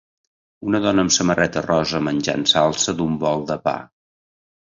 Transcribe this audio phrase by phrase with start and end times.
[0.69, 3.77] Una dona amb samarreta rosa menjant salsa d'un bol de pa.